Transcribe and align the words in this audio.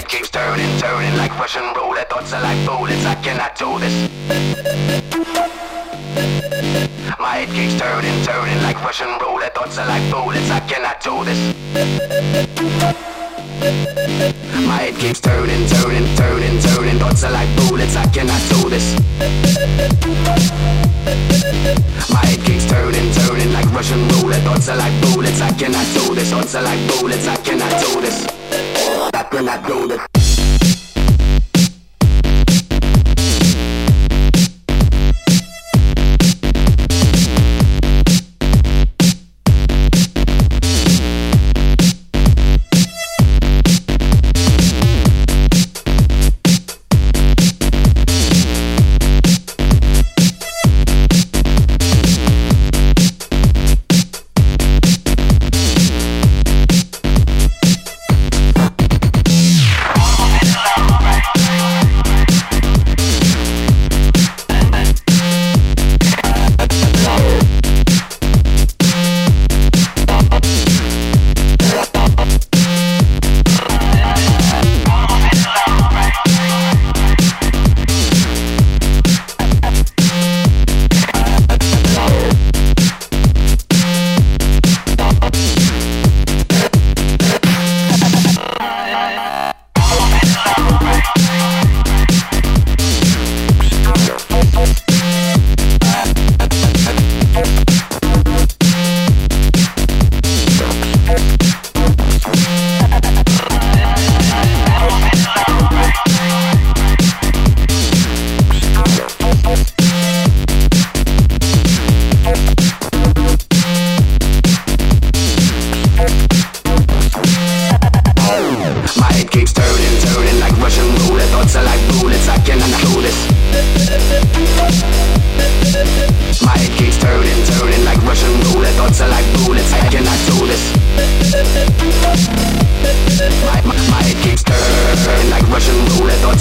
head 0.00 0.08
keeps 0.08 0.30
turning, 0.30 0.78
turning 0.78 1.16
like 1.16 1.36
Russian 1.38 1.62
roulette. 1.74 2.08
Thoughts 2.08 2.32
are 2.32 2.42
like 2.42 2.66
bullets, 2.66 3.04
I 3.04 3.14
cannot 3.16 3.56
do 3.56 3.78
this. 3.78 3.94
My 7.18 7.34
head 7.36 7.48
keeps 7.50 7.78
turning, 7.78 8.24
turning 8.24 8.62
like 8.62 8.82
Russian 8.82 9.12
roulette. 9.20 9.54
Thoughts 9.54 9.78
are 9.78 9.86
like 9.86 10.10
bullets, 10.10 10.50
I 10.50 10.60
cannot 10.60 11.00
do 11.00 11.24
this. 11.24 11.40
My 14.66 14.78
head 14.84 14.96
keeps 14.96 15.20
turning, 15.20 15.66
turning, 15.68 16.16
turning, 16.16 16.60
turning. 16.60 16.98
Thoughts 16.98 17.24
are 17.24 17.32
like 17.32 17.50
bullets, 17.56 17.96
I 17.96 18.06
cannot 18.06 18.42
do 18.48 18.70
this. 18.70 18.86
My 22.10 22.24
head 22.24 22.40
keeps 22.46 22.66
turning, 22.66 23.12
turning 23.12 23.52
like 23.52 23.70
Russian 23.72 24.00
roulette. 24.08 24.42
Thoughts 24.44 24.68
are 24.68 24.76
like 24.76 24.96
bullets, 25.02 25.40
I 25.42 25.52
cannot 25.52 25.86
do 25.92 26.14
this. 26.14 26.30
Thoughts 26.30 26.54
are 26.54 26.62
like 26.62 26.80
bullets, 26.88 27.28
I 27.28 27.36
cannot 27.36 27.72
do 27.80 28.00
this. 28.00 28.39
I 29.32 29.36
cannot 29.36 29.64
do 29.64 29.86
this. 29.86 30.19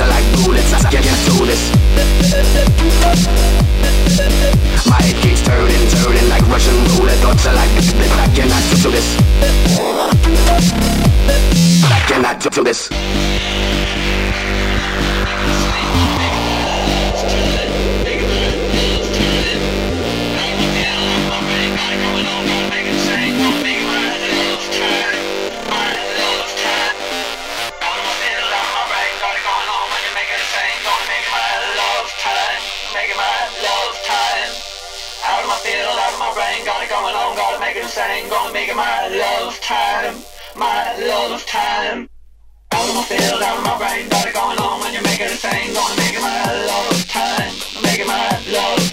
I 0.00 0.08
like 0.08 0.44
bullets. 0.44 0.72
I 0.72 0.90
can't 0.90 1.04
do 1.24 1.46
this. 1.46 2.23
brain, 36.34 36.64
gotta 36.64 36.88
go 36.88 36.98
along, 36.98 37.36
gotta 37.36 37.60
make 37.60 37.76
it 37.76 37.84
insane, 37.84 38.28
gonna 38.28 38.52
make 38.52 38.68
it 38.68 38.76
my 38.76 39.08
love 39.08 39.58
time, 39.60 40.16
my 40.56 40.96
love 40.98 41.46
time. 41.46 42.08
Out 42.72 42.88
of 42.88 42.94
my 42.96 43.04
field, 43.04 43.40
out 43.40 43.58
of 43.58 43.64
my 43.64 43.78
brain, 43.78 44.08
gotta 44.08 44.32
go 44.32 44.52
along 44.52 44.80
when 44.80 44.92
you 44.92 45.02
make 45.02 45.20
it 45.20 45.30
insane, 45.30 45.72
gonna 45.72 45.96
make 45.96 46.14
it 46.14 46.20
my 46.20 46.44
love 46.66 47.06
time, 47.06 47.54
make 47.82 48.00
it 48.00 48.06
my 48.06 48.28
love 48.50 48.83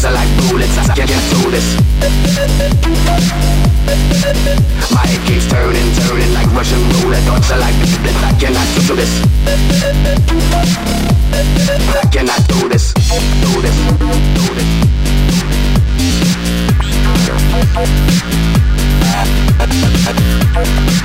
Bullets 0.00 0.16
are 0.16 0.24
like 0.24 0.32
bullets, 0.48 0.78
I 0.78 0.94
can't 0.94 1.10
get 1.10 1.20
through 1.28 1.50
this 1.50 1.76
My 4.94 5.04
head 5.04 5.20
keeps 5.28 5.46
turning, 5.46 5.92
turning 5.92 6.32
like 6.32 6.50
Russian 6.54 6.80
roulette. 7.02 7.22
Thoughts 7.24 7.50
are 7.50 7.58
like 7.58 7.74
this, 7.78 8.16
I 8.24 8.32
cannot 8.40 8.66
do 8.80 8.96
this. 8.96 9.20
I 11.92 12.06
cannot 12.10 12.48
do 12.48 12.68
this, 12.70 12.94
do 12.94 13.60
this, 13.60 13.76
do 14.36 14.54
this. 20.94 20.99